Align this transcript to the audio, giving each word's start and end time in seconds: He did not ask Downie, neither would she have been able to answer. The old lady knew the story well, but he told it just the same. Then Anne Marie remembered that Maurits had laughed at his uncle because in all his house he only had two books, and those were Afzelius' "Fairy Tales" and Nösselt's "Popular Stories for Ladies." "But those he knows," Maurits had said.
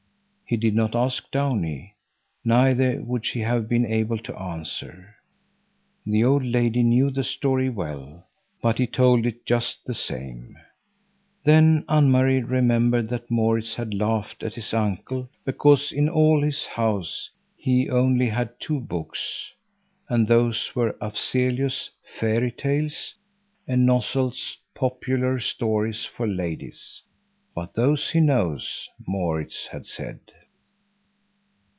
He 0.45 0.57
did 0.57 0.75
not 0.75 0.95
ask 0.97 1.31
Downie, 1.31 1.95
neither 2.43 3.01
would 3.05 3.25
she 3.25 3.39
have 3.39 3.69
been 3.69 3.85
able 3.85 4.17
to 4.17 4.35
answer. 4.37 5.15
The 6.05 6.25
old 6.25 6.43
lady 6.43 6.83
knew 6.83 7.09
the 7.09 7.23
story 7.23 7.69
well, 7.69 8.25
but 8.61 8.77
he 8.77 8.85
told 8.85 9.25
it 9.25 9.45
just 9.45 9.85
the 9.85 9.93
same. 9.93 10.57
Then 11.45 11.85
Anne 11.87 12.11
Marie 12.11 12.41
remembered 12.41 13.07
that 13.07 13.31
Maurits 13.31 13.75
had 13.75 13.93
laughed 13.93 14.43
at 14.43 14.55
his 14.55 14.73
uncle 14.73 15.29
because 15.45 15.93
in 15.93 16.09
all 16.09 16.41
his 16.43 16.65
house 16.65 17.29
he 17.55 17.89
only 17.89 18.27
had 18.27 18.59
two 18.59 18.81
books, 18.81 19.53
and 20.09 20.27
those 20.27 20.75
were 20.75 20.97
Afzelius' 21.01 21.89
"Fairy 22.19 22.51
Tales" 22.51 23.15
and 23.69 23.87
Nösselt's 23.87 24.57
"Popular 24.75 25.39
Stories 25.39 26.03
for 26.03 26.27
Ladies." 26.27 27.01
"But 27.55 27.73
those 27.73 28.09
he 28.11 28.19
knows," 28.19 28.89
Maurits 29.07 29.67
had 29.67 29.85
said. 29.85 30.19